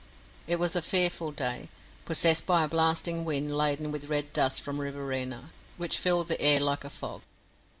[0.47, 1.69] It was a fearful day,
[2.05, 6.59] possessed by a blasting wind laden with red dust from Riverina, which filled the air
[6.59, 7.21] like a fog.